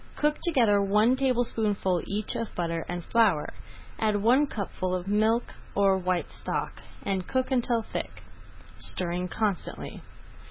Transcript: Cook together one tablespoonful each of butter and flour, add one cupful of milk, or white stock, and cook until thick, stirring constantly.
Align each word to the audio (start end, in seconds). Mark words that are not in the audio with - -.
Cook 0.15 0.39
together 0.41 0.81
one 0.81 1.15
tablespoonful 1.15 2.01
each 2.07 2.35
of 2.35 2.55
butter 2.55 2.83
and 2.89 3.05
flour, 3.05 3.53
add 3.99 4.15
one 4.15 4.47
cupful 4.47 4.95
of 4.95 5.07
milk, 5.07 5.53
or 5.75 5.95
white 5.99 6.31
stock, 6.31 6.81
and 7.03 7.27
cook 7.27 7.51
until 7.51 7.83
thick, 7.83 8.23
stirring 8.79 9.27
constantly. 9.27 10.01